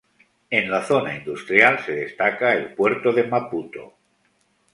[0.59, 3.93] En la zona industrial, se destaca el puerto de Maputo.